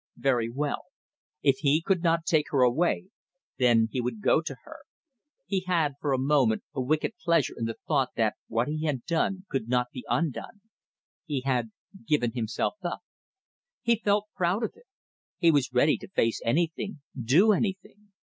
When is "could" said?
1.79-2.01, 9.47-9.67